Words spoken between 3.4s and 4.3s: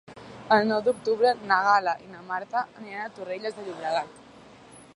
de Llobregat.